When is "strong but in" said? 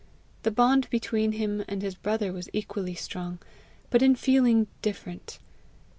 2.95-4.15